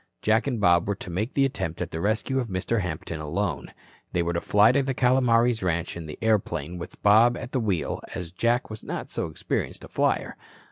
[0.23, 2.81] Jack and Bob were to make the attempt at the rescue of Mr.
[2.81, 3.71] Hampton alone.
[4.13, 7.59] They were to fly to the Calomares ranch in the airplane with Bob at the
[7.59, 10.37] wheel, as Jack was not so experienced a flyer.